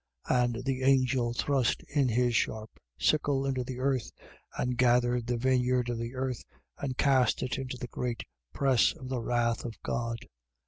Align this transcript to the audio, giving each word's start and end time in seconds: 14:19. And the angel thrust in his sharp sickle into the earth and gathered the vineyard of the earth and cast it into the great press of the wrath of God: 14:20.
14:19. 0.25 0.43
And 0.55 0.65
the 0.65 0.81
angel 0.81 1.31
thrust 1.35 1.83
in 1.83 2.07
his 2.07 2.35
sharp 2.35 2.79
sickle 2.97 3.45
into 3.45 3.63
the 3.63 3.77
earth 3.77 4.11
and 4.57 4.75
gathered 4.75 5.27
the 5.27 5.37
vineyard 5.37 5.89
of 5.89 5.99
the 5.99 6.15
earth 6.15 6.43
and 6.79 6.97
cast 6.97 7.43
it 7.43 7.59
into 7.59 7.77
the 7.77 7.85
great 7.85 8.23
press 8.51 8.93
of 8.93 9.09
the 9.09 9.21
wrath 9.21 9.63
of 9.63 9.79
God: 9.83 10.17
14:20. 10.23 10.27